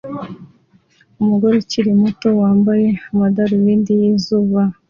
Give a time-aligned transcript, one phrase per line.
[1.21, 4.61] Umugore ukiri muto wambaye amadarubindi yizuba